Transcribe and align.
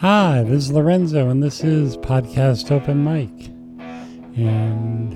Hi, 0.00 0.42
this 0.42 0.64
is 0.64 0.72
Lorenzo, 0.72 1.30
and 1.30 1.42
this 1.42 1.64
is 1.64 1.96
Podcast 1.96 2.70
Open 2.70 3.02
Mic. 3.02 3.30
And 4.36 5.08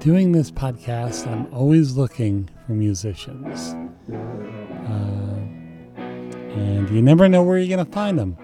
doing 0.00 0.32
this 0.32 0.50
podcast, 0.50 1.28
I'm 1.28 1.46
always 1.54 1.92
looking 1.96 2.50
for 2.66 2.72
musicians. 2.72 3.76
Uh, 4.10 5.38
and 5.96 6.90
you 6.90 7.00
never 7.00 7.28
know 7.28 7.44
where 7.44 7.58
you're 7.58 7.76
going 7.76 7.86
to 7.86 7.92
find 7.92 8.18
them. 8.18 8.36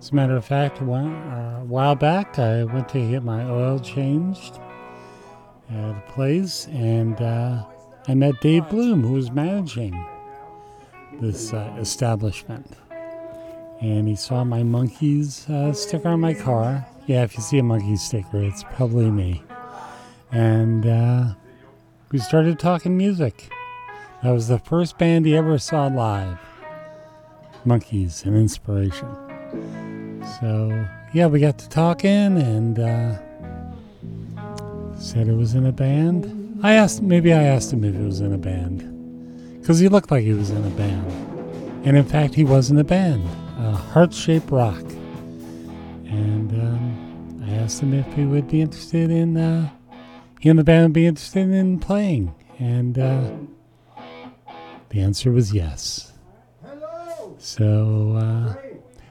As 0.00 0.10
a 0.10 0.14
matter 0.16 0.36
of 0.36 0.44
fact, 0.44 0.80
a 0.80 0.84
while, 0.84 1.06
uh, 1.06 1.60
a 1.60 1.64
while 1.64 1.94
back, 1.94 2.40
I 2.40 2.64
went 2.64 2.88
to 2.88 3.08
get 3.08 3.22
my 3.22 3.44
oil 3.48 3.78
changed 3.78 4.58
at 5.70 5.90
a 5.90 6.02
place, 6.08 6.66
and 6.72 7.22
uh, 7.22 7.64
I 8.08 8.14
met 8.14 8.40
Dave 8.40 8.68
Bloom, 8.68 9.04
who 9.04 9.12
was 9.12 9.30
managing 9.30 10.04
this 11.20 11.52
uh, 11.52 11.72
establishment 11.78 12.66
and 13.80 14.08
he 14.08 14.16
saw 14.16 14.44
my 14.44 14.62
Monkees 14.62 15.48
uh, 15.50 15.72
sticker 15.72 16.08
on 16.08 16.20
my 16.20 16.34
car. 16.34 16.86
Yeah, 17.06 17.22
if 17.22 17.36
you 17.36 17.42
see 17.42 17.58
a 17.58 17.62
Monkey 17.62 17.96
sticker, 17.96 18.42
it's 18.42 18.64
probably 18.64 19.10
me. 19.10 19.42
And 20.32 20.86
uh, 20.86 21.34
we 22.10 22.18
started 22.18 22.58
talking 22.58 22.96
music. 22.96 23.50
That 24.22 24.30
was 24.30 24.48
the 24.48 24.58
first 24.58 24.96
band 24.96 25.26
he 25.26 25.36
ever 25.36 25.58
saw 25.58 25.86
live. 25.86 26.38
Monkees, 27.66 28.24
an 28.24 28.36
inspiration. 28.36 29.08
So 30.40 30.86
yeah, 31.12 31.26
we 31.26 31.40
got 31.40 31.58
to 31.58 31.68
talking 31.68 32.38
and 32.38 32.78
uh, 32.78 33.18
said 34.98 35.28
it 35.28 35.36
was 35.36 35.54
in 35.54 35.66
a 35.66 35.72
band. 35.72 36.60
I 36.62 36.72
asked, 36.72 37.02
maybe 37.02 37.32
I 37.32 37.42
asked 37.42 37.72
him 37.72 37.84
if 37.84 37.94
he 37.94 38.00
was 38.00 38.20
in 38.20 38.32
a 38.32 38.38
band, 38.38 39.60
because 39.60 39.78
he 39.78 39.88
looked 39.88 40.10
like 40.10 40.24
he 40.24 40.32
was 40.32 40.50
in 40.50 40.64
a 40.64 40.70
band, 40.70 41.86
and 41.86 41.96
in 41.98 42.04
fact 42.04 42.34
he 42.34 42.44
was 42.44 42.70
in 42.70 42.78
a 42.78 42.84
band 42.84 43.28
uh, 43.58 43.72
Heart 43.72 44.12
Shaped 44.12 44.50
Rock. 44.50 44.82
And 46.06 46.50
um, 46.52 47.44
I 47.46 47.54
asked 47.54 47.80
him 47.80 47.94
if 47.94 48.06
he 48.14 48.24
would 48.24 48.48
be 48.48 48.60
interested 48.60 49.10
in, 49.10 49.36
uh, 49.36 49.70
he 50.40 50.48
and 50.48 50.58
the 50.58 50.64
band 50.64 50.84
would 50.84 50.92
be 50.92 51.06
interested 51.06 51.50
in 51.50 51.78
playing. 51.78 52.34
And 52.58 52.98
uh, 52.98 53.30
the 54.90 55.00
answer 55.00 55.32
was 55.32 55.52
yes. 55.52 56.12
So 57.38 58.16
uh, 58.16 58.54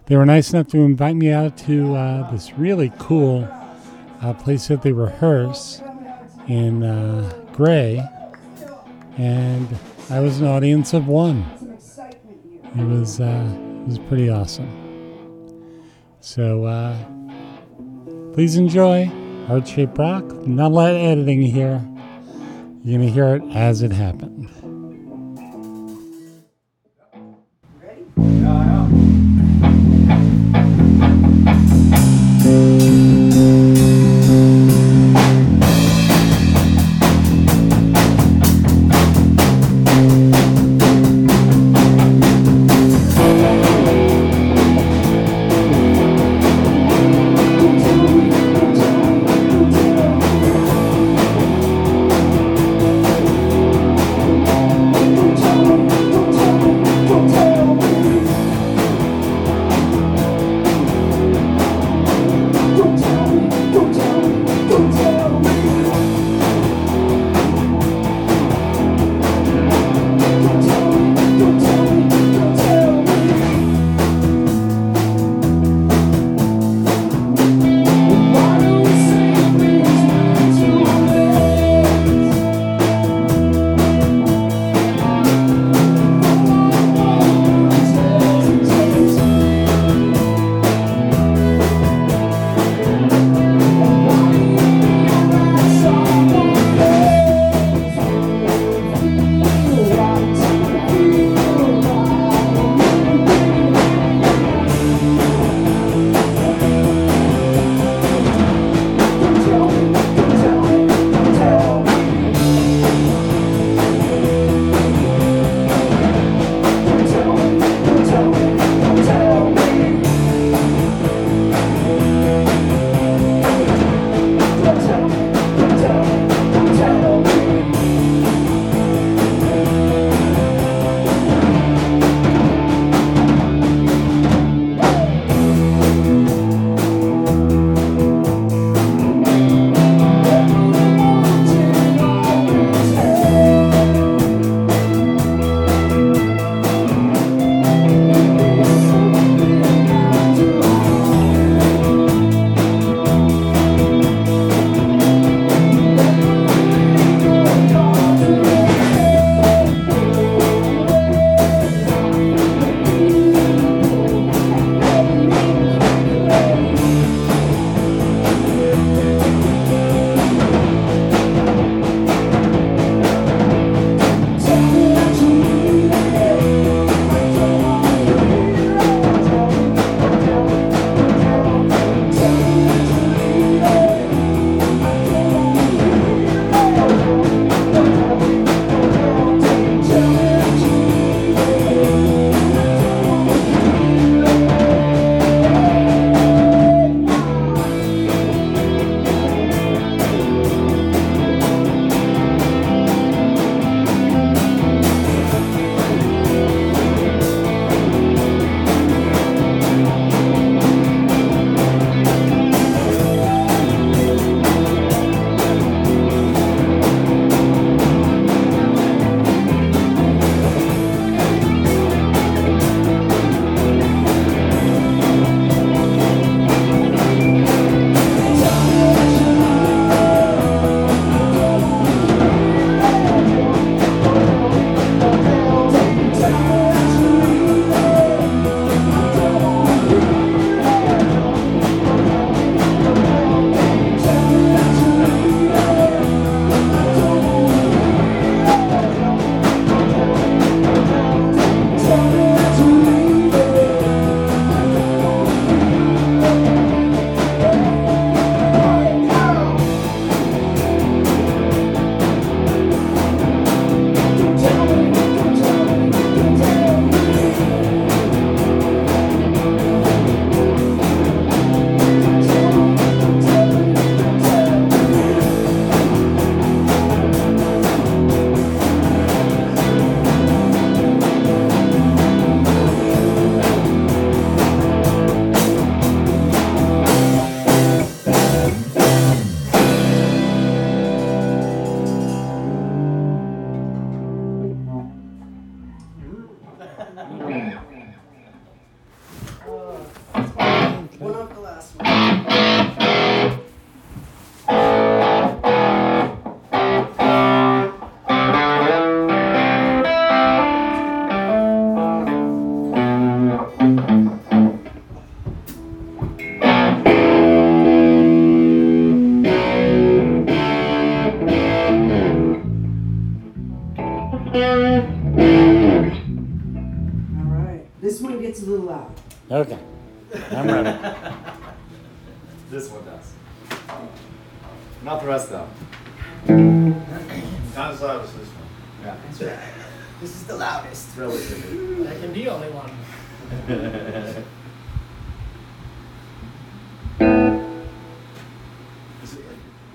they 0.06 0.16
were 0.16 0.26
nice 0.26 0.54
enough 0.54 0.68
to 0.70 0.80
invite 0.80 1.16
me 1.16 1.30
out 1.30 1.58
to 1.60 1.96
uh, 1.96 2.32
this 2.32 2.54
really 2.54 2.92
cool 2.98 3.48
uh, 4.22 4.34
place 4.34 4.68
that 4.70 4.82
they 4.82 4.92
rehearse 4.92 5.82
in 6.48 6.84
uh, 6.84 7.46
Gray. 7.54 8.04
And 9.18 9.68
I 10.10 10.20
was 10.20 10.42
an 10.42 10.48
audience 10.48 10.94
of 10.94 11.08
one. 11.08 11.46
It 12.76 12.84
was 12.86 13.20
uh, 13.22 13.63
it 13.84 13.88
was 13.88 14.00
pretty 14.00 14.30
awesome. 14.30 14.70
So 16.22 16.64
uh, 16.64 16.98
please 18.32 18.56
enjoy 18.56 19.12
Heart 19.48 19.68
Shaped 19.68 19.98
Rock. 19.98 20.24
Not 20.48 20.72
a 20.72 20.74
lot 20.74 20.92
of 20.92 21.02
editing 21.02 21.42
here. 21.42 21.86
You're 22.84 22.98
going 22.98 23.08
to 23.08 23.14
hear 23.14 23.36
it 23.36 23.44
as 23.54 23.82
it 23.82 23.92
happened. 23.92 24.50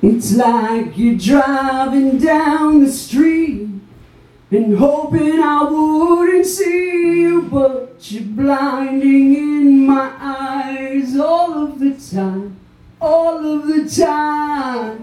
It's 0.01 0.37
like 0.37 0.97
you're 0.97 1.19
driving 1.19 2.19
down 2.19 2.85
the 2.85 2.93
street 2.93 3.69
and 4.51 4.79
hoping 4.79 5.41
I 5.41 5.65
wouldn't 5.65 6.47
see 6.47 7.21
you, 7.23 7.43
but 7.43 7.97
you're 8.09 8.23
blinding 8.23 9.35
in 9.35 9.87
my 9.87 10.13
eyes 10.21 11.19
all 11.19 11.65
of 11.65 11.81
the 11.81 11.95
time, 11.95 12.57
all 13.01 13.45
of 13.45 13.67
the 13.67 13.91
time. 13.91 14.98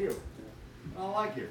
I 0.00 1.04
like 1.10 1.36
you. 1.36 1.48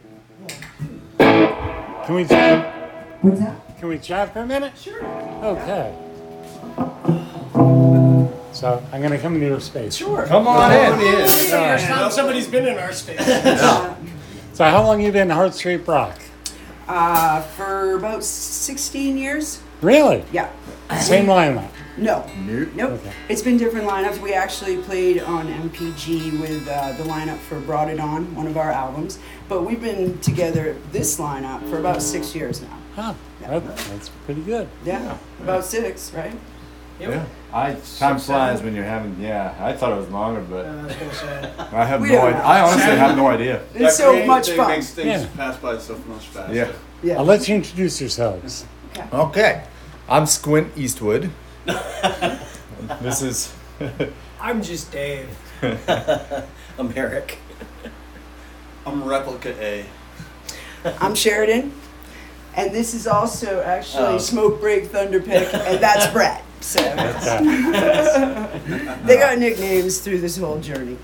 Can 1.17 2.15
we 2.15 2.25
chat? 2.25 3.19
What's 3.21 3.39
that? 3.41 3.77
Can 3.79 3.89
we 3.89 3.99
chat 3.99 4.31
for 4.31 4.39
a 4.39 4.45
minute? 4.45 4.71
Sure. 4.77 5.03
Okay. 5.43 5.93
So 8.53 8.81
I'm 8.93 9.01
gonna 9.01 9.17
come 9.19 9.35
into 9.35 9.47
your 9.47 9.59
space. 9.59 9.95
Sure. 9.95 10.25
Come 10.27 10.47
on 10.47 10.71
in. 10.71 11.27
Somebody's 12.09 12.47
been 12.47 12.67
in 12.67 12.77
our 12.77 12.93
space. 12.93 13.19
So 14.53 14.63
how 14.63 14.81
long 14.81 15.01
you 15.01 15.11
been 15.11 15.29
in 15.29 15.35
Heart 15.35 15.53
Shaped 15.53 15.87
Rock? 15.87 16.17
Uh, 16.87 17.43
for 17.43 17.95
about 17.95 18.23
16 18.23 19.15
years. 19.15 19.61
Really? 19.83 20.23
Yeah. 20.31 20.49
Same 20.99 21.27
lineup. 21.27 21.69
No. 21.97 22.29
Nope. 22.45 22.69
Nope. 22.75 22.91
Okay. 22.91 23.11
It's 23.29 23.41
been 23.41 23.57
different 23.57 23.87
lineups. 23.87 24.19
We 24.21 24.33
actually 24.33 24.77
played 24.77 25.21
on 25.21 25.47
MPG 25.47 26.39
with 26.39 26.67
uh, 26.67 26.91
the 26.93 27.03
lineup 27.03 27.39
for 27.39 27.59
Brought 27.59 27.89
It 27.89 27.99
On, 27.99 28.33
one 28.35 28.47
of 28.47 28.55
our 28.57 28.71
albums. 28.71 29.17
But 29.49 29.63
we've 29.63 29.81
been 29.81 30.19
together, 30.19 30.75
this 30.91 31.19
lineup, 31.19 31.67
for 31.69 31.79
about 31.79 32.01
six 32.01 32.35
years 32.35 32.61
now. 32.61 32.77
Huh. 32.95 33.13
That, 33.41 33.65
that's 33.65 34.09
pretty 34.25 34.41
good. 34.43 34.67
Yeah. 34.85 35.17
About 35.41 35.63
six, 35.65 36.13
right? 36.13 36.33
Yeah. 36.99 37.25
I 37.53 37.77
time 37.99 38.17
flies 38.19 38.61
when 38.61 38.75
you're 38.75 38.83
having. 38.83 39.15
Yeah, 39.21 39.55
I 39.59 39.71
thought 39.71 39.93
it 39.93 39.97
was 39.97 40.09
longer, 40.09 40.41
but 40.41 40.65
I 40.65 40.83
was 40.83 40.95
gonna 40.95 41.13
say. 41.13 41.53
I 41.71 41.85
have 41.85 42.01
We 42.01 42.09
no 42.09 42.15
don't 42.15 42.25
idea. 42.33 42.41
I 42.43 42.61
honestly 42.61 42.95
have 42.97 43.15
no 43.15 43.27
idea. 43.27 43.61
It's 43.75 43.97
so 43.97 44.25
much 44.25 44.47
thing 44.47 44.57
fun. 44.57 44.69
Makes 44.71 44.89
things 44.91 45.07
Yeah. 45.23 45.27
pass 45.37 45.57
by 45.57 45.77
so 45.77 45.95
much 46.07 46.25
faster. 46.27 46.53
Yeah. 46.53 46.71
Yeah. 47.03 47.17
I'll 47.19 47.23
let 47.25 47.47
you 47.47 47.55
introduce 47.55 48.01
yourselves. 48.01 48.65
Okay. 49.13 49.63
I'm 50.09 50.25
Squint 50.25 50.71
Eastwood. 50.75 51.29
this 53.01 53.21
is. 53.21 53.53
I'm 54.41 54.61
just 54.61 54.91
Dave. 54.91 55.29
I'm 55.61 56.93
Eric. 56.95 57.37
I'm 58.85 59.03
replica 59.03 59.53
A. 59.61 59.85
I'm 61.01 61.15
Sheridan. 61.15 61.73
And 62.55 62.73
this 62.73 62.93
is 62.93 63.07
also 63.07 63.61
actually 63.61 64.15
Oh. 64.15 64.17
Smoke 64.17 64.59
Break 64.61 64.85
Thunderpick, 64.85 65.53
and 65.53 65.83
that's 65.83 66.11
Brett. 66.11 66.43
So 66.61 66.79
Okay. 66.79 68.49
they 69.05 69.17
got 69.17 69.37
nicknames 69.37 69.99
through 69.99 70.21
this 70.21 70.37
whole 70.37 70.59
journey. 70.59 70.97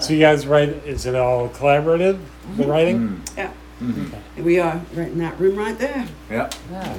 So 0.00 0.12
you 0.12 0.18
guys 0.20 0.46
write? 0.46 0.68
Is 0.84 1.06
it 1.06 1.14
all 1.14 1.48
collaborative? 1.48 2.20
The 2.56 2.66
writing? 2.66 2.98
Mm. 3.08 3.36
Yeah. 3.38 3.50
Mhm. 3.82 4.10
We 4.38 4.58
are 4.58 4.80
right 4.94 5.08
in 5.08 5.18
that 5.18 5.38
room 5.38 5.56
right 5.56 5.78
there. 5.78 6.04
Yeah. 6.30 6.50
Yeah. 6.72 6.94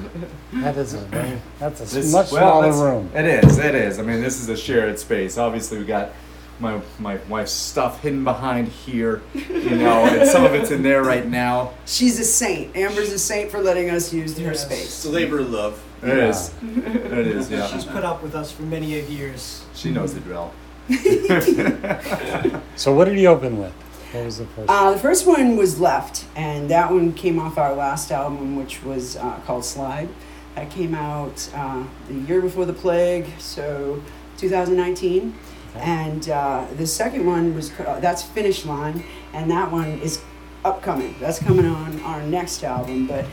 That 0.62 0.78
is 0.78 0.94
a 0.94 1.00
very, 1.00 1.34
that's 1.60 1.82
a 1.82 1.84
s- 1.84 1.92
This- 1.94 2.12
much 2.14 2.32
well, 2.32 2.62
smaller 2.72 2.92
room. 2.92 3.10
It 3.14 3.26
is. 3.26 3.58
It 3.58 3.76
is. 3.76 4.00
I 4.00 4.02
mean, 4.04 4.22
this 4.22 4.40
is 4.42 4.48
a 4.50 4.56
shared 4.58 4.98
space. 5.00 5.38
Obviously, 5.38 5.78
we 5.78 5.86
got 5.86 6.12
my 6.62 6.80
my 7.00 7.18
wife's 7.30 7.52
stuff 7.52 8.02
hidden 8.02 8.24
behind 8.24 8.68
here. 8.70 9.22
You 9.34 9.76
know, 9.76 10.06
and 10.06 10.30
some 10.30 10.46
of 10.46 10.54
it's 10.54 10.72
in 10.72 10.82
there 10.84 11.04
right 11.04 11.28
now. 11.28 11.72
She's 11.86 12.18
a 12.20 12.24
saint. 12.26 12.76
Amber's 12.78 13.12
a 13.12 13.20
saint 13.20 13.52
for 13.52 13.62
letting 13.62 13.90
us 13.90 14.14
use 14.14 14.38
her 14.38 14.54
space. 14.54 14.86
It's 14.86 15.06
a 15.06 15.10
labor 15.10 15.40
of 15.40 15.50
love. 15.50 15.82
It 16.02 16.18
is. 16.18 16.52
It 16.64 17.28
is. 17.28 17.50
Yeah. 17.52 17.68
She's 17.68 17.84
put 17.86 18.06
up 18.06 18.24
with 18.24 18.36
us 18.36 18.52
for 18.54 18.64
many 18.64 18.98
a 19.00 19.04
years. 19.04 19.64
She 19.74 19.92
knows 19.92 20.14
the 20.14 20.22
drill. 20.22 20.52
So 22.76 22.94
what 22.94 23.06
did 23.06 23.20
you 23.20 23.28
open 23.28 23.58
with? 23.60 23.74
What 24.12 24.26
was 24.26 24.40
the 24.40 24.46
first? 24.46 24.70
Uh, 24.70 24.92
the 24.92 24.98
first 24.98 25.28
one 25.28 25.56
was 25.56 25.80
Left, 25.80 26.26
and 26.36 26.70
that 26.72 26.92
one 26.92 27.14
came 27.14 27.40
off 27.40 27.58
our 27.58 27.76
last 27.76 28.12
album, 28.12 28.56
which 28.56 28.84
was 28.84 29.18
uh, 29.18 29.40
called 29.46 29.64
Slide. 29.64 30.10
That 30.56 30.72
came 30.72 30.96
out 30.96 31.48
uh, 31.54 31.84
the 32.08 32.16
year 32.16 32.42
before 32.42 32.66
the 32.66 32.74
plague, 32.74 33.28
so 33.38 34.02
2019. 34.38 35.36
And 35.76 36.28
uh, 36.28 36.66
the 36.76 36.88
second 36.88 37.26
one 37.28 37.54
was 37.54 37.70
ca- 37.70 38.00
that's 38.00 38.24
Finish 38.24 38.66
Line, 38.66 39.04
and 39.34 39.50
that 39.52 39.72
one 39.72 40.00
is 40.00 40.22
upcoming. 40.66 41.16
That's 41.20 41.38
coming 41.40 41.66
on 41.66 42.00
our 42.02 42.22
next 42.24 42.64
album. 42.64 43.06
But 43.06 43.26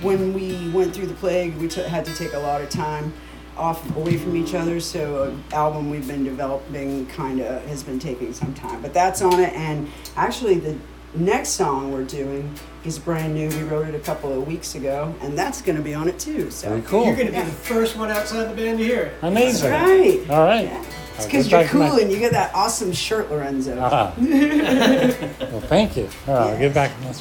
when 0.00 0.32
we 0.32 0.70
went 0.70 0.94
through 0.94 1.06
the 1.06 1.14
plague, 1.14 1.56
we 1.56 1.66
took 1.66 1.86
had 1.86 2.04
to 2.04 2.14
take 2.14 2.32
a 2.34 2.38
lot 2.38 2.60
of 2.60 2.70
time 2.70 3.12
off 3.56 3.96
away 3.96 4.16
from 4.16 4.36
each 4.36 4.54
other. 4.54 4.80
So 4.80 5.24
an 5.24 5.44
album 5.52 5.90
we've 5.90 6.06
been 6.06 6.24
developing 6.24 7.06
kind 7.06 7.40
of 7.40 7.64
has 7.66 7.82
been 7.82 7.98
taking 7.98 8.32
some 8.32 8.54
time. 8.54 8.82
But 8.82 8.92
that's 8.94 9.22
on 9.22 9.40
it, 9.40 9.52
and 9.54 9.88
actually 10.16 10.58
the 10.58 10.76
next 11.14 11.50
song 11.50 11.92
we're 11.92 12.04
doing 12.04 12.52
is 12.84 12.98
brand 12.98 13.34
new. 13.34 13.48
We 13.48 13.62
wrote 13.64 13.86
it 13.88 13.94
a 13.94 14.00
couple 14.00 14.32
of 14.32 14.46
weeks 14.46 14.74
ago, 14.74 15.14
and 15.20 15.36
that's 15.38 15.60
going 15.62 15.76
to 15.76 15.82
be 15.82 15.94
on 15.94 16.08
it 16.08 16.18
too. 16.18 16.50
So 16.50 16.68
Very 16.70 16.82
cool. 16.82 17.04
You're 17.06 17.16
gonna 17.16 17.30
be 17.30 17.36
the 17.36 17.44
first 17.44 17.96
one 17.96 18.10
outside 18.10 18.50
the 18.50 18.54
band 18.56 18.78
to 18.78 18.84
hear 18.84 19.02
it. 19.02 19.14
Amazing. 19.22 19.70
that's 19.70 19.88
right. 19.88 20.30
All 20.30 20.44
right. 20.44 20.64
Yeah. 20.64 20.84
It's 21.16 21.26
because 21.26 21.50
you're 21.50 21.60
back 21.60 21.70
to 21.70 21.76
my- 21.76 21.88
cool 21.90 21.98
and 21.98 22.10
you 22.10 22.18
got 22.18 22.32
that 22.32 22.54
awesome 22.54 22.92
shirt, 22.92 23.30
Lorenzo. 23.30 23.78
Ah. 23.78 24.14
well, 24.18 25.60
thank 25.60 25.96
you. 25.96 26.08
All 26.26 26.34
right, 26.34 26.50
I'll 26.54 26.58
get 26.58 26.72
back 26.74 26.90
to 26.96 27.02
this 27.06 27.20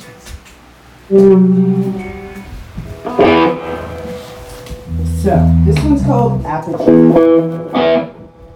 one. 1.10 2.28
So, 5.22 5.38
this 5.66 5.78
one's 5.84 6.02
called 6.02 6.44
Apogee. 6.48 6.82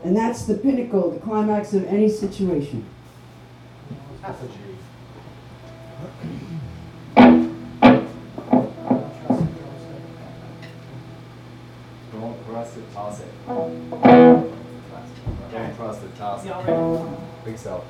And 0.03 0.17
that's 0.17 0.45
the 0.45 0.55
pinnacle, 0.55 1.11
the 1.11 1.19
climax 1.19 1.75
of 1.75 1.85
any 1.85 2.09
situation. 2.09 2.83
Don't 12.11 12.45
trust 12.47 12.77
it, 12.77 12.93
toss 12.95 13.19
it. 13.19 13.27
Don't 13.47 14.55
trust 15.75 16.03
it, 16.03 16.17
toss 16.17 16.45
it. 16.45 16.49
Ready? 16.49 17.05
think 17.43 17.59
so. 17.59 17.83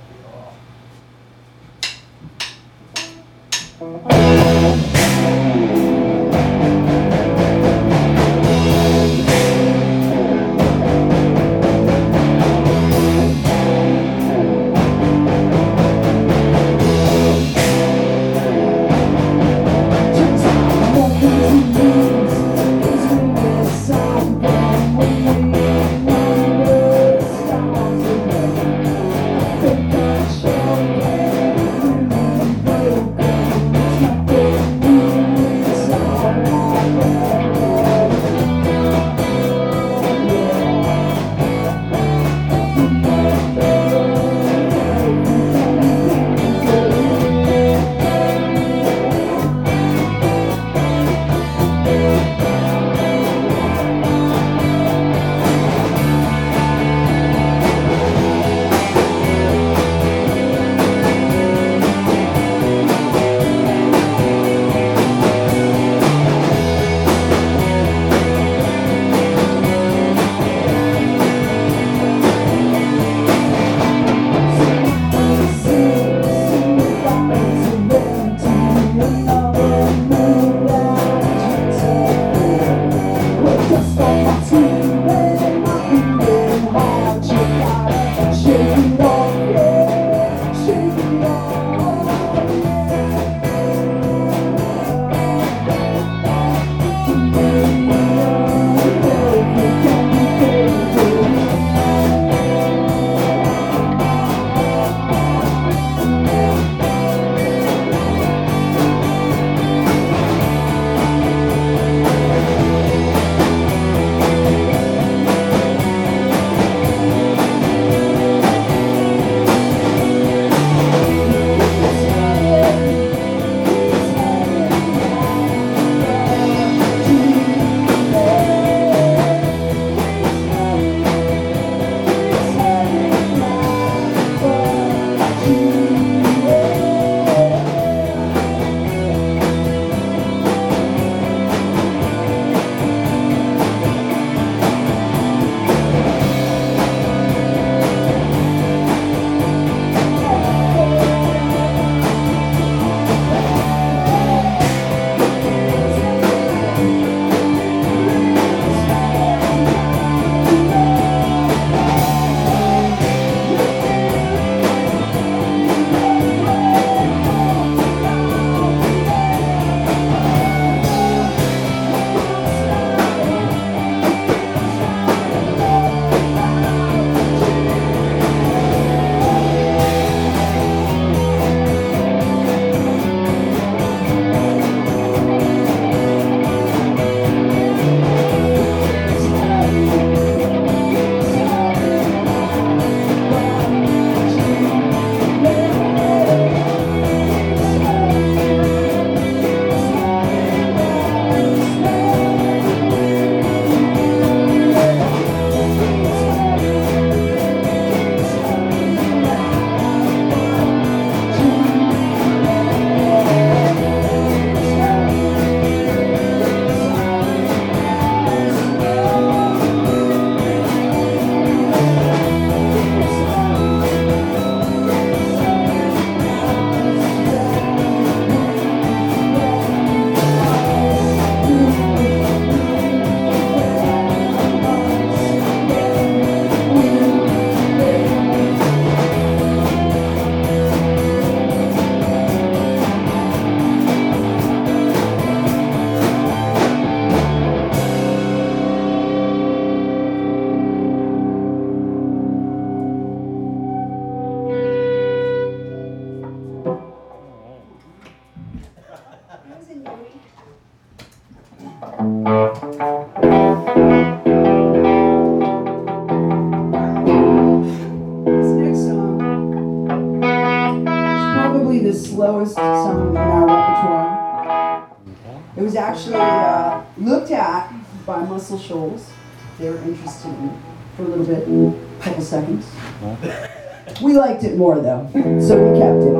liked 284.26 284.44
it 284.44 284.58
more 284.58 284.80
though, 284.80 285.08
so 285.14 285.56
we 285.62 285.78
kept 285.80 286.02
it. 286.02 286.14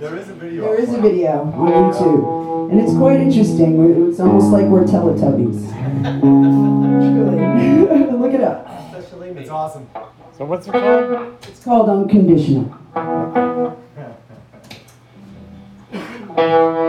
There 0.00 0.16
is 0.16 0.28
a 0.28 0.34
video. 0.34 0.62
There 0.62 0.80
is 0.80 0.94
a 0.94 1.00
video 1.00 1.42
on 1.52 1.68
YouTube, 1.68 2.70
and 2.70 2.80
it's 2.80 2.94
quite 2.96 3.20
interesting. 3.20 4.08
It's 4.08 4.20
almost 4.20 4.46
like 4.46 4.64
we're 4.66 4.84
Teletubbies. 4.84 5.68
Look 8.22 8.32
it 8.32 8.40
up. 8.40 8.66
It's 9.36 9.50
awesome. 9.50 9.86
So 10.38 10.46
what's 10.46 10.66
it 10.66 10.72
called? 10.72 11.36
It's 11.46 11.62
called 11.62 11.90
Unconditional. 11.90 12.74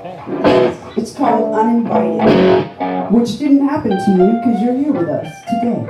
Okay. 0.00 0.76
it's 0.96 1.12
called 1.14 1.54
Uninvited, 1.54 3.12
which 3.12 3.38
didn't 3.38 3.68
happen 3.68 3.90
to 3.90 4.10
you 4.12 4.32
because 4.40 4.62
you're 4.62 4.74
here 4.74 4.92
with 4.92 5.08
us 5.10 5.28
today. 5.50 5.86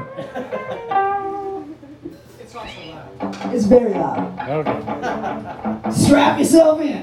It's 2.41 2.55
also 2.57 2.81
loud. 2.91 3.55
It's 3.55 3.67
very 3.67 3.95
loud. 3.95 4.67
Okay. 4.67 5.91
Strap 5.93 6.39
yourself 6.41 6.81
in. 6.81 7.00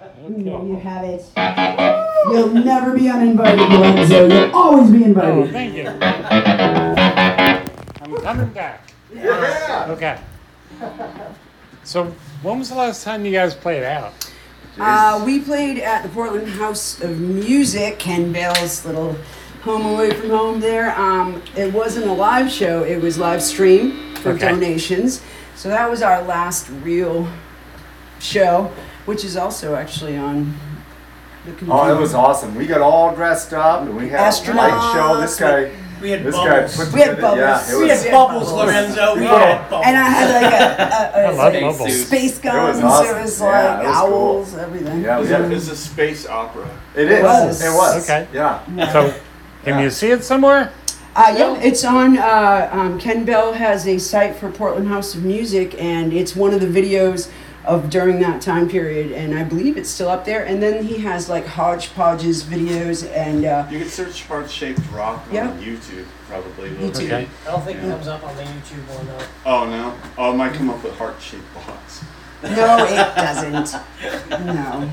There 0.00 0.62
you 0.62 0.76
have 0.76 1.04
it. 1.04 1.24
You'll 2.30 2.50
never 2.54 2.96
be 2.96 3.08
uninvited, 3.08 3.68
Lorenzo. 3.68 4.28
You'll 4.28 4.54
always 4.54 4.90
be 4.90 5.02
Oh, 5.02 5.06
invited. 5.06 5.52
thank 5.52 5.74
you. 5.74 5.88
I'm 8.00 8.16
coming 8.22 8.48
back. 8.52 8.92
Yeah. 9.14 9.86
Okay. 9.90 10.18
So, 11.84 12.14
when 12.42 12.58
was 12.60 12.68
the 12.70 12.76
last 12.76 13.02
time 13.04 13.24
you 13.24 13.32
guys 13.32 13.54
played 13.54 13.82
out? 13.82 14.12
Uh, 14.78 15.22
we 15.26 15.40
played 15.40 15.78
at 15.78 16.02
the 16.02 16.08
Portland 16.08 16.48
House 16.48 17.00
of 17.02 17.18
Music, 17.20 17.98
Ken 17.98 18.32
Bale's 18.32 18.86
little 18.86 19.16
home 19.62 19.84
away 19.86 20.12
from 20.12 20.30
home 20.30 20.60
there. 20.60 20.98
Um, 20.98 21.42
it 21.56 21.72
wasn't 21.72 22.06
a 22.06 22.12
live 22.12 22.50
show; 22.50 22.82
it 22.84 23.00
was 23.02 23.18
live 23.18 23.42
stream 23.42 24.14
for 24.16 24.30
Okay. 24.30 24.48
donations. 24.48 25.20
So 25.56 25.68
that 25.68 25.90
was 25.90 26.00
our 26.02 26.22
last 26.22 26.68
real 26.82 27.28
show, 28.18 28.70
which 29.06 29.24
is 29.24 29.36
also 29.36 29.74
actually 29.74 30.16
on 30.16 30.54
the 31.44 31.50
computer. 31.52 31.72
Oh, 31.72 31.96
it 31.96 32.00
was 32.00 32.14
awesome. 32.14 32.54
We 32.54 32.66
got 32.66 32.80
all 32.80 33.14
dressed 33.14 33.52
up 33.52 33.82
and 33.82 33.96
we 33.96 34.08
had 34.08 34.20
a 34.20 34.52
light 34.54 34.92
show. 34.94 35.20
This 35.20 35.38
guy, 35.38 35.70
We 36.00 36.10
had 36.10 36.24
this 36.24 36.34
guy 36.34 36.44
bubbles. 36.62 36.76
put 36.76 36.92
We 36.94 37.00
had 37.00 37.16
together- 37.16 37.36
Yeah, 37.36 37.52
bubbles. 37.58 37.78
we 37.78 37.84
was. 37.88 38.02
had 38.04 38.12
bubbles, 38.12 38.52
Lorenzo. 38.52 39.14
We 39.14 39.20
People- 39.22 39.38
had 39.38 39.70
bubbles. 39.70 39.82
And 39.86 39.96
I 39.96 40.08
had 40.08 40.42
like 40.42 40.52
a, 40.52 41.18
a, 41.18 41.24
a, 41.24 41.28
I 41.28 41.30
love 41.32 41.54
a 41.54 41.60
bubbles. 41.60 42.06
space 42.06 42.38
guns. 42.38 42.78
It 42.78 42.82
was, 42.84 42.92
awesome. 43.40 43.46
like 43.46 43.54
Yeah, 43.54 43.80
it 43.82 43.86
was 43.86 43.96
cool. 43.98 44.14
owls, 44.38 44.54
everything. 44.56 45.00
Yeah, 45.02 45.16
we 45.18 45.22
It's 45.24 45.32
had, 45.32 45.40
a, 45.42 45.52
it's 45.54 45.68
a 45.70 45.76
space 45.76 46.26
opera. 46.26 46.68
it 46.96 47.10
is. 47.10 47.22
was. 47.22 47.62
It 47.62 47.70
was. 47.72 48.04
Okay. 48.04 48.28
Yeah. 48.32 48.92
So, 48.92 49.14
can 49.64 49.82
you 49.82 49.90
see 49.90 50.10
it 50.10 50.24
somewhere? 50.24 50.72
Uh, 51.14 51.34
yeah, 51.36 51.60
it's 51.60 51.84
on. 51.84 52.16
Uh, 52.18 52.68
um, 52.72 52.98
Ken 52.98 53.24
Bell 53.24 53.52
has 53.52 53.86
a 53.86 53.98
site 53.98 54.34
for 54.36 54.50
Portland 54.50 54.88
House 54.88 55.14
of 55.14 55.22
Music, 55.24 55.78
and 55.80 56.10
it's 56.12 56.34
one 56.34 56.54
of 56.54 56.60
the 56.60 56.66
videos 56.66 57.30
of 57.64 57.90
during 57.90 58.18
that 58.20 58.42
time 58.42 58.68
period, 58.68 59.12
and 59.12 59.34
I 59.38 59.44
believe 59.44 59.76
it's 59.76 59.88
still 59.88 60.08
up 60.08 60.24
there. 60.24 60.44
And 60.44 60.62
then 60.62 60.84
he 60.84 60.98
has 60.98 61.28
like 61.28 61.46
hodgepodges 61.46 62.42
videos, 62.44 63.08
and 63.14 63.44
uh, 63.44 63.66
You 63.70 63.78
can 63.80 63.88
search 63.88 64.24
heart 64.24 64.50
shaped 64.50 64.80
rock 64.92 65.24
Yeah. 65.30 65.48
on 65.50 65.60
YouTube, 65.60 66.06
probably. 66.28 66.70
YouTube. 66.70 67.04
Okay. 67.06 67.28
I 67.46 67.50
don't 67.50 67.62
think 67.64 67.78
it 67.78 67.82
comes 67.82 68.08
up 68.08 68.24
on 68.26 68.34
the 68.36 68.42
YouTube 68.42 68.86
one 68.96 69.06
though. 69.06 69.24
Oh, 69.46 69.66
no? 69.66 69.94
Oh, 70.18 70.32
it 70.32 70.36
might 70.36 70.54
come 70.54 70.70
up 70.70 70.82
with 70.82 70.94
heart 70.96 71.20
shaped 71.20 71.54
box. 71.54 72.04
no, 72.42 72.84
it 72.84 73.14
doesn't. 73.16 73.72
No. 74.46 74.90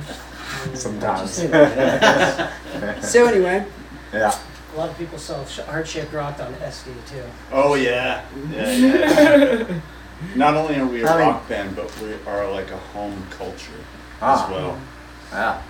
Sometimes. 0.74 1.40
So 3.02 3.26
anyway, 3.28 3.66
Yeah. 4.14 4.38
A 4.74 4.78
lot 4.78 4.90
of 4.90 4.98
people 5.00 5.18
sell 5.18 5.44
heart-shaped 5.44 6.14
rock 6.14 6.40
on 6.40 6.54
SD 6.56 6.86
too. 7.10 7.24
Oh, 7.52 7.74
yeah. 7.74 8.24
Yeah, 8.52 8.72
yeah. 8.76 9.80
Not 10.36 10.56
only 10.56 10.76
are 10.80 10.86
we 10.86 11.04
a 11.04 11.08
I 11.10 11.18
mean- 11.18 11.28
rock 11.28 11.48
band, 11.50 11.76
but 11.76 11.92
we 12.02 12.14
are 12.28 12.50
like 12.52 12.72
a 12.72 12.78
home 12.78 13.26
culture 13.38 13.80
Ah. 14.22 14.44
as 14.46 14.52
well. 14.52 14.78
Yeah. 15.32 15.62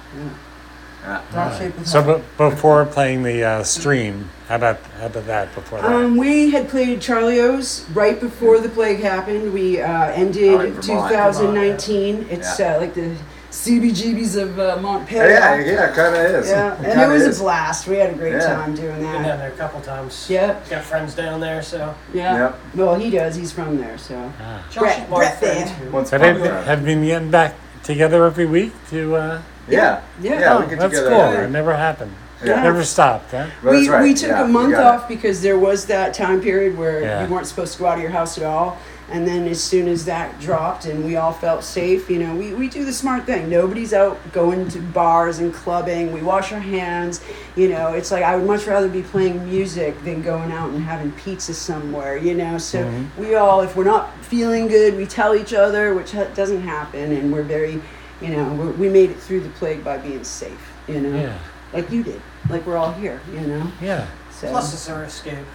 Yeah. 1.06 1.22
dog 1.34 1.58
shape 1.58 1.78
with 1.78 1.88
So, 1.88 2.02
b- 2.18 2.24
before 2.38 2.84
playing 2.86 3.24
the 3.24 3.42
uh, 3.44 3.64
stream, 3.64 4.30
how 4.50 4.56
about 4.56 4.80
how 5.00 5.06
about 5.06 5.28
that? 5.28 5.56
Before 5.56 5.82
that, 5.82 5.90
Um, 5.92 6.18
we 6.18 6.50
had 6.52 6.68
played 6.68 7.00
Charlie 7.00 7.40
O's 7.40 7.86
right 7.94 8.20
before 8.20 8.60
the 8.60 8.68
plague 8.70 9.00
happened. 9.02 9.54
We 9.54 9.80
uh, 9.82 9.88
Oh, 9.88 10.12
in 10.14 10.20
ended 10.28 10.60
Vermont. 10.74 10.84
2019. 10.84 12.28
It's 12.30 12.60
uh, 12.60 12.78
like 12.82 12.96
the 12.96 13.16
CBGBs 13.52 14.42
of 14.42 14.60
uh, 14.60 14.78
Montpelier. 14.82 15.30
Yeah, 15.30 15.56
yeah, 15.60 15.90
it 15.92 15.96
kind 15.96 16.16
of 16.16 16.22
is. 16.44 16.50
Yeah, 16.50 16.76
and 16.76 16.86
kinda 16.86 17.04
it 17.06 17.08
was 17.08 17.24
is. 17.24 17.40
a 17.40 17.44
blast. 17.44 17.88
We 17.88 17.98
had 17.98 18.12
a 18.12 18.14
great 18.14 18.34
Yeah. 18.34 18.40
time 18.56 18.76
doing 18.76 18.88
that. 18.90 18.98
Been 19.00 19.12
down 19.14 19.24
that. 19.24 19.38
there 19.40 19.48
a 19.50 19.56
couple 19.58 19.82
times. 19.82 20.28
Yeah, 20.30 20.56
Got 20.70 20.84
friends 20.84 21.16
down 21.16 21.40
there, 21.40 21.62
so. 21.64 21.94
yeah. 22.14 22.38
Yep. 22.38 22.60
Well, 22.76 22.96
he 22.96 23.10
does. 23.10 23.36
He's 23.36 23.52
from 23.52 23.78
there, 23.78 23.98
so. 23.98 24.32
Ah. 24.42 24.64
Josh 24.70 24.80
Brett, 24.82 25.10
Brett 25.10 25.42
there. 25.42 25.76
Once 25.92 26.12
have, 26.12 26.22
upon 26.22 26.40
they 26.42 26.48
a 26.48 26.52
time. 26.52 26.64
have 26.66 26.86
been 26.86 27.04
getting 27.04 27.32
back 27.32 27.56
together 27.84 28.26
every 28.26 28.46
week 28.46 28.72
to? 28.92 29.16
Uh, 29.16 29.42
Yeah. 29.68 30.02
Yeah. 30.22 30.40
Yeah, 30.40 30.54
oh, 30.58 30.60
we 30.62 30.68
get 30.68 30.80
that's 30.80 30.94
together. 30.94 31.10
cool. 31.10 31.22
every- 31.22 31.46
It 31.46 31.50
never 31.52 31.76
happened. 31.76 32.14
Yeah. 32.44 32.64
Never 32.64 32.84
stopped. 32.86 33.32
Huh? 33.32 33.48
But 33.64 33.72
we, 33.72 33.90
right. 33.90 34.02
we 34.02 34.14
took 34.14 34.30
yeah, 34.30 34.46
a 34.46 34.48
month 34.48 34.72
got 34.72 34.80
it. 34.80 34.86
off 35.02 35.08
because 35.10 35.42
there 35.42 35.60
was 35.60 35.86
that 35.88 36.14
time 36.14 36.40
period 36.40 36.78
where 36.78 37.02
Yeah. 37.02 37.24
you 37.28 37.34
weren't 37.34 37.46
supposed 37.48 37.74
to 37.74 37.80
go 37.80 37.88
out 37.88 37.98
of 37.98 38.02
your 38.02 38.12
house 38.12 38.38
at 38.38 38.46
all. 38.46 38.78
And 39.12 39.28
then 39.28 39.48
as 39.48 39.64
soon 39.64 39.88
as 39.88 40.06
that 40.06 40.40
dropped 40.40 40.86
and 40.86 41.04
we 41.04 41.16
all 41.16 41.34
felt 41.34 41.64
safe, 41.64 42.10
you 42.10 42.20
know, 42.20 42.36
we, 42.36 42.54
we 42.54 42.68
do 42.70 42.86
the 42.86 42.94
smart 42.94 43.26
thing. 43.26 43.50
Nobody's 43.50 43.92
out 43.94 44.20
going 44.32 44.68
to 44.70 44.80
bars 44.80 45.40
and 45.40 45.52
clubbing. 45.54 46.12
We 46.14 46.22
wash 46.22 46.52
our 46.52 46.60
hands. 46.60 47.20
You 47.56 47.70
know, 47.70 47.94
it's 47.94 48.12
like 48.12 48.24
I 48.24 48.36
would 48.36 48.46
much 48.46 48.68
rather 48.68 48.88
be 48.88 49.02
playing 49.02 49.44
music 49.50 50.02
than 50.04 50.22
going 50.22 50.52
out 50.52 50.70
and 50.70 50.84
having 50.84 51.12
pizza 51.14 51.54
somewhere, 51.56 52.18
you 52.18 52.36
know. 52.36 52.58
So 52.60 52.84
Mhm. 52.84 53.08
we 53.18 53.34
all, 53.36 53.62
if 53.62 53.76
we're 53.76 53.84
not 53.84 54.14
feeling 54.24 54.68
good, 54.68 54.96
we 54.96 55.06
tell 55.08 55.34
each 55.36 55.54
other, 55.54 55.96
which 55.96 56.12
ha- 56.12 56.28
doesn't 56.36 56.62
happen. 56.62 57.12
And 57.12 57.34
we're 57.34 57.42
very, 57.44 57.82
you 58.22 58.30
know, 58.30 58.54
we're, 58.54 58.72
we 58.74 58.90
made 58.90 59.10
it 59.10 59.20
through 59.20 59.40
the 59.42 59.50
plague 59.50 59.84
by 59.84 59.98
being 59.98 60.24
safe, 60.24 60.72
you 60.88 61.02
know, 61.02 61.20
Yeah. 61.20 61.38
like 61.74 61.90
you 61.92 62.04
did. 62.04 62.22
Like 62.50 62.66
we're 62.68 62.78
all 62.78 62.94
here, 62.94 63.22
you 63.34 63.42
know. 63.42 63.72
Yeah. 63.82 64.06
So. 64.32 64.50
Plus, 64.52 64.72
it's 64.74 64.88
our 64.90 65.04
escape. 65.04 65.46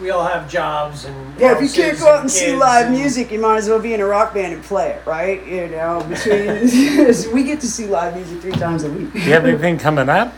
We 0.00 0.10
all 0.10 0.24
have 0.26 0.48
jobs 0.50 1.04
and. 1.06 1.40
Yeah, 1.40 1.56
if 1.56 1.62
you 1.62 1.68
can't 1.70 1.98
go 1.98 2.06
out 2.08 2.20
and 2.20 2.30
see 2.30 2.54
live 2.54 2.86
and- 2.86 2.94
music, 2.96 3.30
you 3.30 3.40
might 3.40 3.56
as 3.56 3.68
well 3.68 3.80
be 3.80 3.94
in 3.94 4.00
a 4.00 4.06
rock 4.06 4.34
band 4.34 4.52
and 4.52 4.62
play 4.62 4.90
it, 4.90 5.06
right? 5.06 5.44
You 5.46 5.68
know, 5.68 6.04
between 6.08 7.32
we 7.34 7.44
get 7.44 7.60
to 7.60 7.66
see 7.66 7.86
live 7.86 8.14
music 8.14 8.40
three 8.40 8.52
times 8.52 8.84
a 8.84 8.90
week. 8.90 9.12
Do 9.12 9.18
you 9.20 9.32
have 9.32 9.46
anything 9.46 9.78
coming 9.78 10.08
up? 10.08 10.34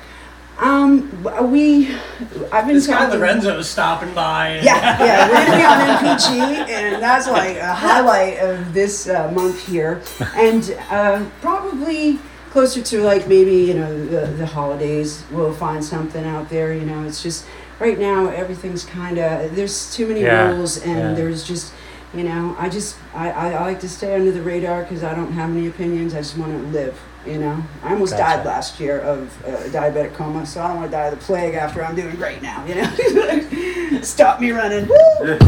Um, 0.59 1.23
we, 1.53 1.95
I've 2.53 2.67
been 2.67 2.75
This 2.75 2.87
guy 2.89 3.05
talking- 3.07 3.21
Lorenzo's 3.21 3.69
stopping 3.69 4.13
by. 4.13 4.49
And 4.49 4.65
Yeah, 4.65 4.99
yeah, 5.05 5.29
we're 5.29 5.35
gonna 5.47 5.57
be 5.57 5.65
on 5.65 6.17
MPG, 6.17 6.69
and 6.69 7.03
that's 7.03 7.29
like 7.29 7.57
a 7.59 7.75
highlight 7.75 8.39
of 8.41 8.75
this 8.75 9.09
uh, 9.09 9.31
month 9.33 9.65
here, 9.67 10.03
and 10.35 10.77
uh, 10.91 11.25
probably 11.41 12.19
closer 12.51 12.83
to 12.83 13.03
like 13.03 13.29
maybe 13.29 13.55
you 13.57 13.75
know 13.75 14.05
the, 14.07 14.27
the 14.33 14.47
holidays, 14.47 15.25
we'll 15.31 15.53
find 15.53 15.85
something 15.85 16.25
out 16.25 16.49
there. 16.49 16.73
You 16.75 16.87
know, 16.87 17.05
it's 17.05 17.23
just 17.23 17.47
right 17.81 17.99
now 17.99 18.29
everything's 18.29 18.85
kind 18.85 19.19
of 19.19 19.55
there's 19.55 19.95
too 19.95 20.07
many 20.07 20.23
Yeah, 20.23 20.51
rules, 20.51 20.79
and 20.83 20.99
yeah. 20.99 21.15
there's 21.15 21.45
just 21.47 21.73
you 22.15 22.25
know 22.25 22.57
I 22.59 22.69
just 22.69 22.97
I, 23.15 23.31
I, 23.31 23.51
I 23.53 23.61
like 23.63 23.81
to 23.81 23.89
stay 23.89 24.15
under 24.15 24.31
the 24.33 24.43
radar 24.43 24.83
because 24.83 25.05
I 25.05 25.15
don't 25.15 25.33
have 25.33 25.51
any 25.51 25.67
opinions. 25.69 26.15
I 26.15 26.19
just 26.19 26.37
want 26.39 26.53
to 26.53 26.59
live. 26.69 26.99
You 27.27 27.39
know, 27.39 27.63
I 27.83 27.93
almost 27.93 28.13
Gotcha. 28.17 28.37
died 28.39 28.47
last 28.47 28.81
year 28.81 29.01
of 29.01 29.45
uh, 29.45 29.49
diabetic 29.69 30.15
coma, 30.15 30.47
so 30.47 30.63
I 30.63 30.69
don't 30.69 30.77
want 30.79 30.91
to 30.91 30.97
die 30.97 31.07
of 31.09 31.19
the 31.19 31.25
plague 31.27 31.55
after 31.55 31.85
I'm 31.85 31.95
doing 31.95 32.15
great 32.17 32.41
now. 32.41 32.65
You 32.65 32.77
know, 32.77 34.01
stop 34.03 34.41
me 34.41 34.51
running. 34.53 34.89
Woo! 34.89 34.97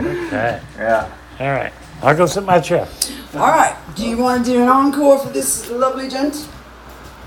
Okay. 0.00 0.60
Yeah. 0.78 1.10
All 1.40 1.50
right. 1.50 1.72
I'll 2.02 2.16
go 2.16 2.24
sit 2.26 2.40
in 2.40 2.46
my 2.46 2.60
chair. 2.60 2.88
All 3.34 3.40
right. 3.48 3.76
Do 3.94 4.06
you 4.08 4.16
want 4.16 4.44
to 4.46 4.52
do 4.52 4.62
an 4.62 4.68
encore 4.68 5.18
for 5.18 5.28
this 5.30 5.68
lovely 5.70 6.08
gent? 6.08 6.48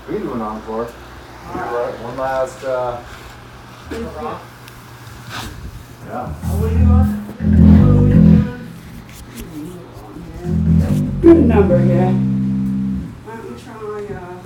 We 0.08 0.14
can 0.16 0.24
do 0.26 0.32
an 0.32 0.40
encore. 0.40 0.88
Do, 1.52 1.58
uh, 1.60 1.92
One 2.02 2.16
last. 2.16 2.64
Uh, 2.64 3.02
yeah. 6.06 6.34
Good 11.22 11.46
number 11.46 11.78
here. 11.82 12.10
Why 12.12 13.36
don't 13.36 13.58
try? 13.58 13.72
Uh, 14.14 14.42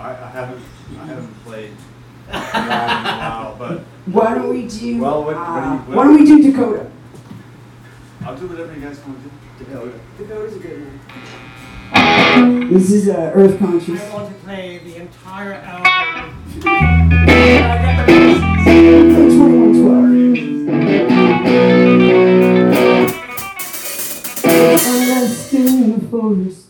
I, 0.00 0.10
I 0.10 0.28
haven't 0.30 0.62
I 1.00 1.04
haven't 1.06 1.44
played 1.44 1.70
in 2.28 2.34
a 2.34 2.38
while, 2.40 3.56
but 3.58 3.80
why 4.06 4.34
don't 4.34 4.48
we 4.50 4.66
do? 4.66 5.00
Well, 5.00 5.24
what- 5.24 5.36
what 5.36 5.44
do 5.46 5.52
uh, 5.52 5.72
you- 5.72 5.78
what- 5.80 5.96
why 5.96 6.04
don't 6.04 6.14
we 6.20 6.24
do 6.26 6.50
Dakota? 6.50 6.90
I'll 8.24 8.36
do 8.36 8.48
whatever 8.48 8.74
you 8.74 8.80
guys 8.80 8.98
want 9.06 9.18
to 9.22 9.28
do. 9.28 9.30
Dakota. 9.64 9.98
Dakota's 10.18 10.56
a 10.56 10.58
good 10.58 10.80
one. 10.84 11.00
This 12.30 12.92
is 12.92 13.08
uh, 13.08 13.32
Earth 13.34 13.58
Conscious. 13.58 14.00
I 14.00 14.14
want 14.14 14.28
to 14.28 14.34
play 14.44 14.78
the 14.78 14.96
entire 15.02 15.54
album. 15.54 15.86
I 16.64 17.78
got 17.82 18.06
the 18.06 18.12
pieces. 18.12 18.40
2112. 19.16 20.30
Unless 24.86 25.52
in 25.54 25.98
the 25.98 26.06
forest. 26.08 26.69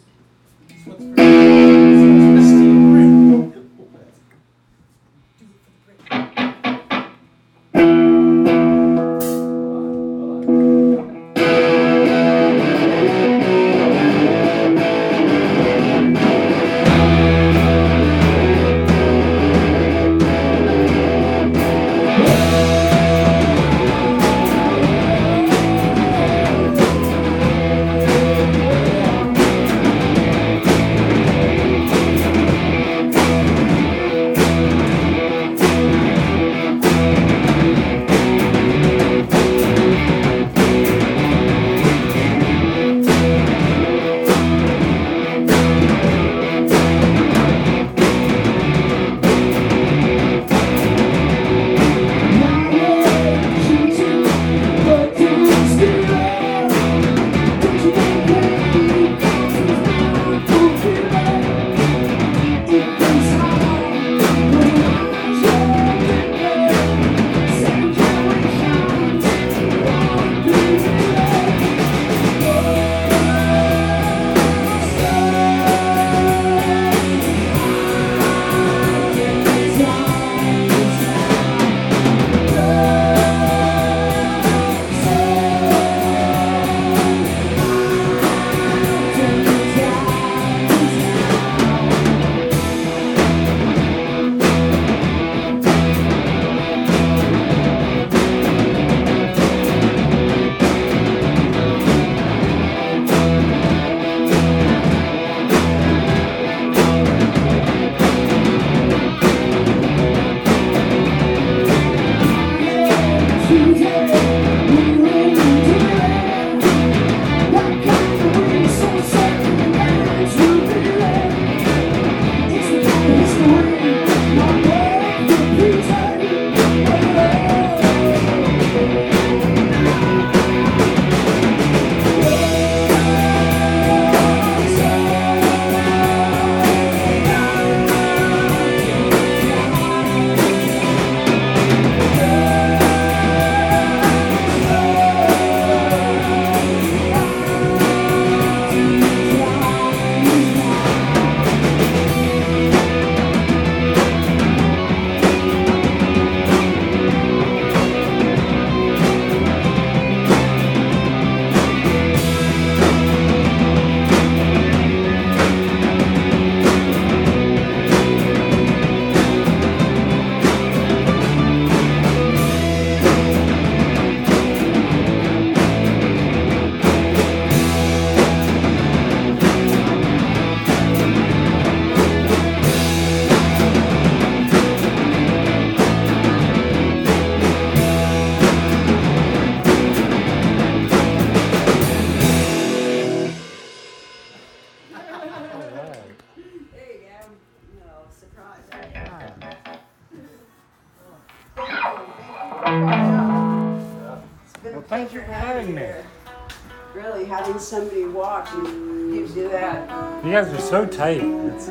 You 210.31 210.37
guys 210.37 210.55
are 210.55 210.61
so 210.61 210.87
tight. 210.87 211.23
It's, 211.25 211.67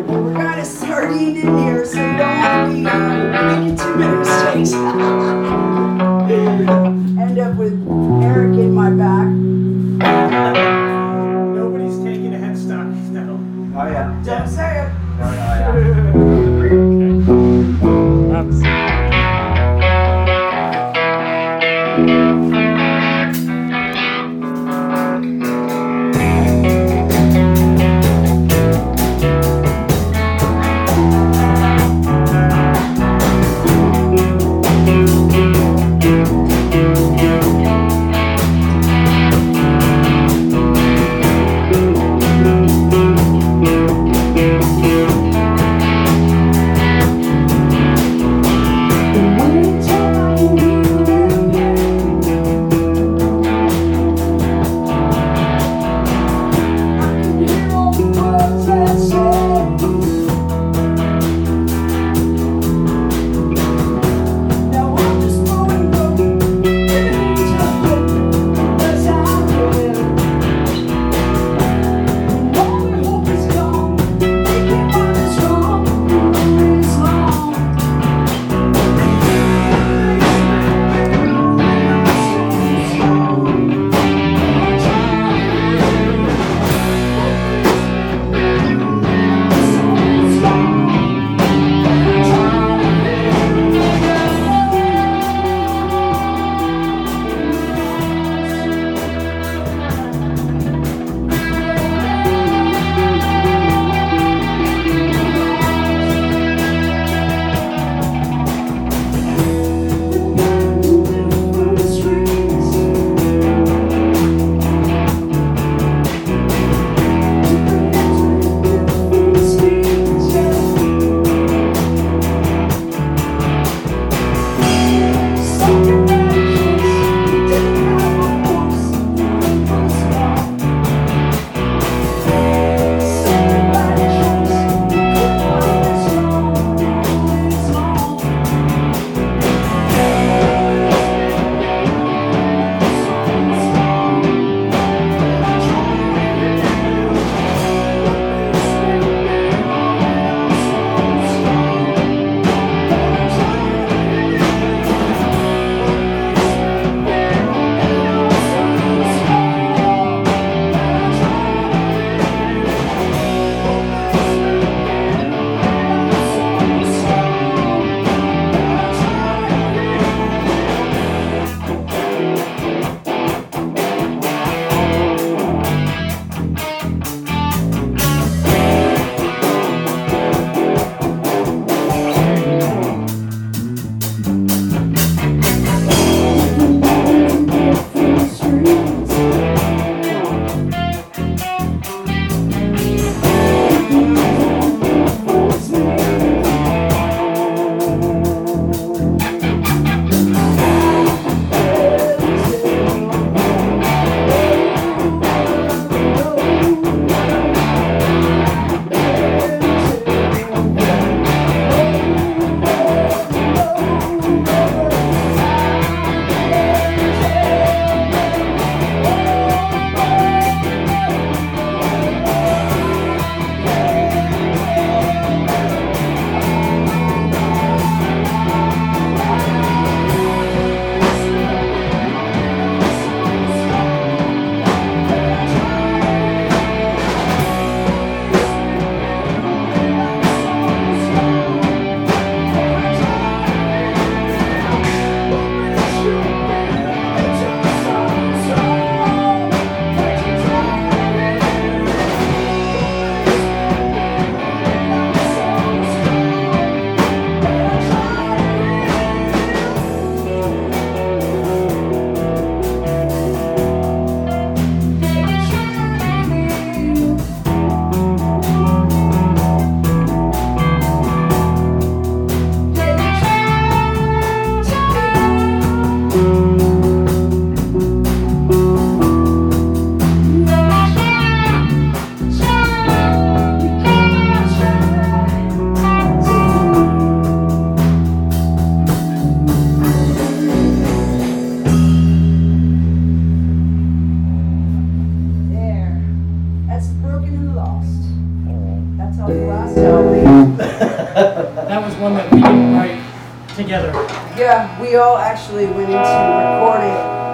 You 299.16 299.48
last 299.48 299.76
time. 299.76 300.58
That 301.66 301.82
was 301.82 301.96
one 301.96 302.14
that 302.16 302.32
we 302.32 302.42
did 302.42 302.48
right 302.48 303.56
together. 303.56 303.92
Yeah, 304.38 304.80
we 304.82 304.96
all 304.98 305.18
actually 305.18 305.66
went 305.68 305.90
into 305.90 305.98
recording 305.98 307.26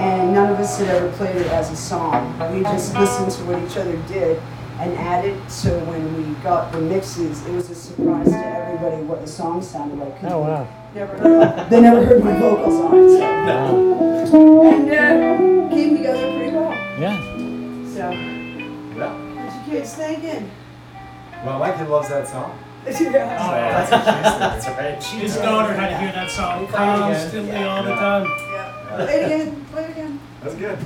and 0.00 0.32
none 0.32 0.50
of 0.50 0.58
us 0.58 0.78
had 0.78 0.88
ever 0.88 1.12
played 1.12 1.36
it 1.36 1.46
as 1.48 1.70
a 1.70 1.76
song. 1.76 2.32
We 2.54 2.62
just 2.62 2.94
listened 2.94 3.30
to 3.32 3.44
what 3.44 3.62
each 3.62 3.76
other 3.76 3.96
did 4.08 4.40
and 4.78 4.94
added 4.94 5.38
so 5.50 5.78
when 5.84 6.16
we 6.16 6.34
got 6.42 6.72
the 6.72 6.80
mixes, 6.80 7.44
it 7.46 7.52
was 7.52 7.68
a 7.68 7.74
surprise 7.74 8.30
to 8.30 8.36
everybody 8.36 9.02
what 9.02 9.20
the 9.20 9.28
song 9.28 9.62
sounded 9.62 9.98
like. 9.98 10.24
Oh 10.24 10.40
wow! 10.40 10.66
They 11.68 11.80
never 11.82 12.04
heard 12.04 12.24
my 12.24 12.40
vocals 12.40 12.80
on 12.80 12.98
it. 12.98 14.28
So. 14.28 14.40
Wow. 14.40 14.70
And 14.72 14.90
uh, 14.90 15.74
came 15.74 15.96
together 15.98 16.36
pretty 16.36 16.56
well. 16.56 16.72
Yeah. 16.98 17.20
So. 17.92 18.10
Yeah. 18.96 19.30
Thank 19.84 20.24
you? 20.24 20.50
Well, 21.44 21.58
my 21.58 21.72
kid 21.72 21.88
loves 21.88 22.08
that 22.10 22.28
song. 22.28 22.58
Oh, 22.86 22.90
yeah. 23.00 23.86
That's 23.86 23.90
what 23.90 24.00
she 24.00 24.12
said. 24.12 24.38
That's 24.40 24.66
right. 24.68 25.20
His 25.22 25.36
daughter 25.36 25.72
had 25.74 25.90
to 25.90 25.98
hear 25.98 26.12
that 26.12 26.30
song 26.30 26.66
constantly 26.68 27.56
all 27.62 27.82
the 27.82 27.94
time. 27.94 28.24
Yeah. 28.52 28.86
Play 28.96 29.14
it 29.20 29.26
again. 29.26 29.64
Play 29.72 29.84
it 29.84 29.90
again. 29.90 30.20
That's 30.42 30.54
good. 30.54 30.78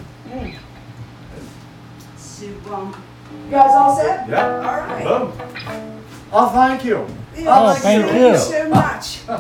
So, 2.17 2.47
um, 2.73 3.03
you 3.47 3.51
guys 3.51 3.71
all 3.73 3.97
set? 3.97 4.29
Yeah. 4.29 4.57
All 4.57 4.63
right. 4.63 5.05
Boom. 5.05 6.01
Oh, 6.33 6.49
thank 6.51 6.85
you. 6.85 7.07
Yeah, 7.37 7.45
Oh, 7.57 7.75
thank 7.75 8.05
thank 8.07 8.13
you. 8.21 8.29
you 8.31 8.37
so 8.39 8.69
much. 8.69 9.29
All 9.29 9.39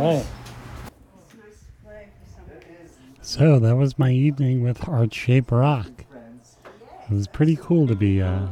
right. 0.00 0.24
It's 0.24 1.34
nice 1.36 1.60
to 1.60 1.84
play 1.84 2.06
for 2.22 2.30
somebody. 2.34 2.66
So 3.22 3.58
that 3.58 3.76
was 3.76 3.98
my 3.98 4.10
evening 4.10 4.62
with 4.62 4.78
Heart 4.78 5.12
Shaped 5.14 5.50
Rock. 5.52 5.90
It 7.10 7.14
was 7.14 7.26
pretty 7.28 7.56
cool 7.56 7.86
to 7.86 7.94
be 7.94 8.20
uh, 8.22 8.46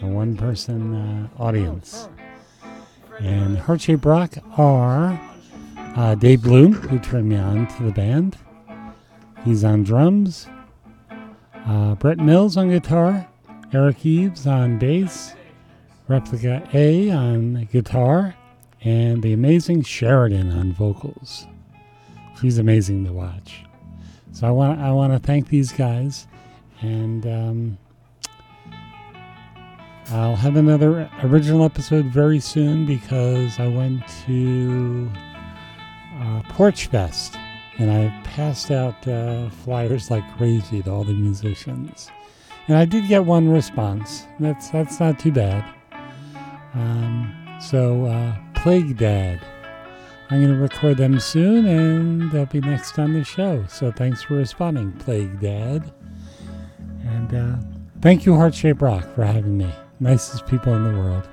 a 0.00 0.06
one 0.06 0.36
person 0.36 0.94
uh, 0.94 1.28
audience. 1.38 2.08
And 3.18 3.58
Heart 3.58 3.88
Rock 4.04 4.34
are 4.58 5.20
uh, 5.96 6.14
Dave 6.14 6.42
Bloom, 6.42 6.74
who 6.74 6.98
turned 6.98 7.28
me 7.28 7.36
on 7.36 7.66
to 7.76 7.82
the 7.84 7.92
band. 7.92 8.36
He's 9.44 9.64
on 9.64 9.84
drums. 9.84 10.48
Uh, 11.66 11.94
Brett 11.94 12.18
Mills 12.18 12.56
on 12.56 12.68
guitar. 12.68 13.26
Eric 13.72 14.04
Eves 14.04 14.46
on 14.46 14.78
bass. 14.78 15.34
Replica 16.08 16.68
A 16.74 17.10
on 17.10 17.68
guitar. 17.72 18.34
And 18.82 19.22
the 19.22 19.32
amazing 19.32 19.82
Sheridan 19.82 20.52
on 20.52 20.72
vocals. 20.72 21.46
She's 22.40 22.58
amazing 22.58 23.04
to 23.06 23.12
watch. 23.12 23.64
So 24.32 24.46
I 24.46 24.50
want 24.50 24.80
I 24.80 24.92
want 24.92 25.14
to 25.14 25.18
thank 25.18 25.48
these 25.48 25.72
guys, 25.72 26.26
and 26.82 27.26
um, 27.26 27.78
I'll 30.10 30.36
have 30.36 30.56
another 30.56 31.10
original 31.24 31.64
episode 31.64 32.06
very 32.06 32.38
soon 32.38 32.86
because 32.86 33.58
I 33.58 33.66
went 33.66 34.06
to 34.26 35.10
uh, 36.20 36.42
Porch 36.50 36.86
Fest 36.86 37.36
and 37.78 37.90
I 37.90 38.16
passed 38.22 38.70
out 38.70 39.06
uh, 39.08 39.50
flyers 39.50 40.10
like 40.10 40.24
crazy 40.36 40.80
to 40.82 40.90
all 40.90 41.02
the 41.02 41.12
musicians, 41.12 42.10
and 42.68 42.76
I 42.76 42.84
did 42.84 43.08
get 43.08 43.24
one 43.24 43.48
response. 43.48 44.26
That's 44.38 44.70
that's 44.70 45.00
not 45.00 45.18
too 45.18 45.32
bad. 45.32 45.64
Um, 46.74 47.58
so 47.60 48.06
uh, 48.06 48.36
Plague 48.54 48.96
Dad. 48.96 49.40
I'm 50.28 50.42
going 50.42 50.52
to 50.52 50.60
record 50.60 50.96
them 50.96 51.20
soon 51.20 51.66
and 51.66 52.32
they'll 52.32 52.46
be 52.46 52.60
next 52.60 52.98
on 52.98 53.12
the 53.12 53.22
show. 53.22 53.64
So 53.68 53.92
thanks 53.92 54.24
for 54.24 54.34
responding, 54.34 54.90
Plague 54.92 55.38
Dad. 55.38 55.92
And 57.04 57.32
uh, 57.32 57.56
thank 58.00 58.26
you, 58.26 58.34
Heart 58.34 58.56
Shaped 58.56 58.82
Rock, 58.82 59.04
for 59.14 59.24
having 59.24 59.56
me. 59.56 59.72
Nicest 60.00 60.46
people 60.46 60.74
in 60.74 60.84
the 60.84 60.98
world. 60.98 61.28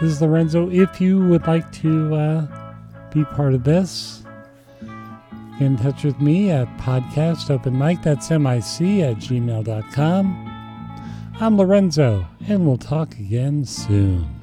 This 0.00 0.12
is 0.12 0.22
Lorenzo. 0.22 0.70
If 0.70 1.00
you 1.00 1.26
would 1.26 1.46
like 1.46 1.70
to 1.80 2.14
uh, 2.14 2.46
be 3.12 3.24
part 3.24 3.54
of 3.54 3.64
this, 3.64 4.22
get 5.58 5.62
in 5.62 5.76
touch 5.76 6.04
with 6.04 6.20
me 6.20 6.50
at 6.50 6.68
podcast 6.78 7.50
open 7.50 7.78
mic, 7.78 8.02
that's 8.02 8.28
mic 8.28 8.38
at 9.02 9.16
gmail.com. 9.16 10.52
I'm 11.40 11.58
Lorenzo, 11.58 12.26
and 12.46 12.66
we'll 12.66 12.76
talk 12.76 13.14
again 13.14 13.64
soon. 13.64 14.35